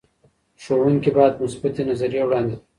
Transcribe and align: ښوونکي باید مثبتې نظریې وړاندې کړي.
ښوونکي 0.63 1.09
باید 1.17 1.41
مثبتې 1.43 1.81
نظریې 1.89 2.23
وړاندې 2.25 2.55
کړي. 2.55 2.67